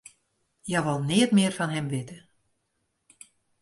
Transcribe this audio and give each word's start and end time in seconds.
Hja 0.65 0.79
wol 0.85 1.01
neat 1.09 1.31
mear 1.37 1.53
fan 1.57 1.73
him 1.75 1.87
witte. 1.93 2.17